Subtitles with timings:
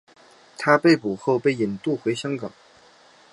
[0.57, 2.51] 他被捕后被引渡回香港。